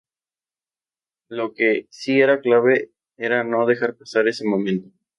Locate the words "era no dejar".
3.17-3.95